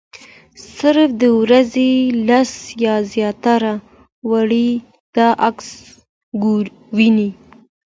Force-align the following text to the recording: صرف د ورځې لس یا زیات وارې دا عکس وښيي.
صرف 0.77 1.09
د 1.21 1.23
ورځې 1.41 1.89
لس 2.27 2.51
یا 2.85 2.95
زیات 3.11 3.45
وارې 4.29 4.69
دا 5.15 5.27
عکس 5.47 5.69
وښيي. 6.41 7.29